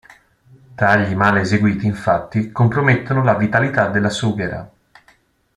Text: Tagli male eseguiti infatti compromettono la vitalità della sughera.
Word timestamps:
Tagli 0.73 1.13
male 1.13 1.41
eseguiti 1.41 1.85
infatti 1.85 2.51
compromettono 2.51 3.21
la 3.23 3.35
vitalità 3.35 3.87
della 3.89 4.09
sughera. 4.09 4.67